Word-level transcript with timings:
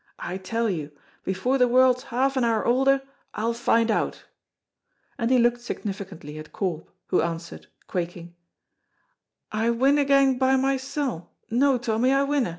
I 0.17 0.37
tell 0.37 0.67
you, 0.67 0.89
before 1.23 1.59
the 1.59 1.67
world's 1.67 2.05
half 2.05 2.35
an 2.35 2.43
hour 2.43 2.65
older, 2.65 3.03
I'll 3.35 3.53
find 3.53 3.91
out," 3.91 4.25
and 5.19 5.29
he 5.29 5.37
looked 5.37 5.61
significantly 5.61 6.39
at 6.39 6.51
Corp, 6.51 6.89
who 7.09 7.21
answered, 7.21 7.67
quaking, 7.85 8.35
"I 9.51 9.69
winna 9.69 10.05
gang 10.05 10.39
by 10.39 10.55
mysel', 10.55 11.29
no, 11.51 11.77
Tommy, 11.77 12.11
I 12.11 12.23
winna!" 12.23 12.49